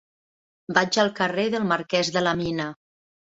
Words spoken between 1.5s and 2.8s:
del Marquès de la Mina.